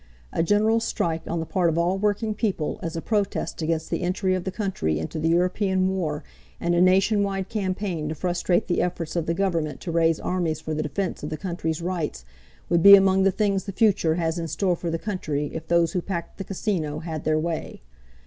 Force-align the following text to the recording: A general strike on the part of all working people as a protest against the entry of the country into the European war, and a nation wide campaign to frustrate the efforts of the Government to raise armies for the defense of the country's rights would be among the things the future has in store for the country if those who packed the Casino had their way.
A 0.33 0.41
general 0.41 0.79
strike 0.79 1.21
on 1.29 1.39
the 1.39 1.45
part 1.45 1.69
of 1.69 1.77
all 1.77 1.99
working 1.99 2.33
people 2.33 2.79
as 2.81 2.95
a 2.95 3.03
protest 3.03 3.61
against 3.61 3.91
the 3.91 4.01
entry 4.01 4.33
of 4.33 4.45
the 4.45 4.51
country 4.51 4.97
into 4.97 5.19
the 5.19 5.29
European 5.29 5.87
war, 5.89 6.23
and 6.59 6.73
a 6.73 6.81
nation 6.81 7.21
wide 7.21 7.49
campaign 7.49 8.09
to 8.09 8.15
frustrate 8.15 8.65
the 8.67 8.81
efforts 8.81 9.15
of 9.15 9.27
the 9.27 9.35
Government 9.35 9.79
to 9.81 9.91
raise 9.91 10.19
armies 10.19 10.59
for 10.59 10.73
the 10.73 10.81
defense 10.81 11.21
of 11.21 11.29
the 11.29 11.37
country's 11.37 11.83
rights 11.83 12.25
would 12.67 12.81
be 12.81 12.95
among 12.95 13.21
the 13.21 13.29
things 13.31 13.65
the 13.65 13.71
future 13.71 14.15
has 14.15 14.39
in 14.39 14.47
store 14.47 14.75
for 14.75 14.89
the 14.89 14.97
country 14.97 15.51
if 15.53 15.67
those 15.67 15.91
who 15.91 16.01
packed 16.01 16.39
the 16.39 16.43
Casino 16.43 16.97
had 16.97 17.23
their 17.23 17.37
way. 17.37 17.83